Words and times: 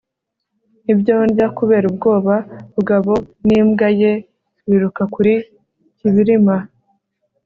ibyo 0.93 1.15
ndya. 1.29 1.47
kubera 1.57 1.85
ubwoba 1.91 2.35
bugabo 2.75 3.13
n'imbwa 3.45 3.87
ye 4.01 4.11
biruka 4.69 5.01
kuri... 5.13 5.33
kibirima 5.97 6.55